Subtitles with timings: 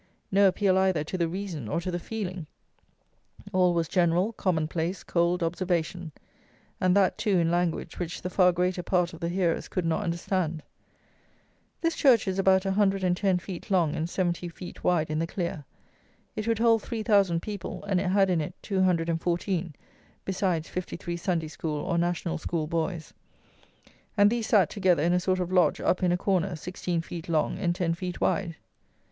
[0.31, 2.47] No appeal either to the reason, or to the feeling.
[3.53, 6.11] All was general, common place, cold observation;
[6.79, 10.01] and that, too, in language which the far greater part of the hearers could not
[10.03, 10.63] understand.
[11.81, 15.65] This church is about 110 feet long and 70 feet wide in the clear.
[16.35, 19.75] It would hold three thousand people, and it had in it 214,
[20.25, 23.13] besides 53 Sunday School or National School boys;
[24.17, 27.29] and these sat together, in a sort of lodge, up in a corner, 16 feet
[27.29, 28.55] long and 10 feet wide.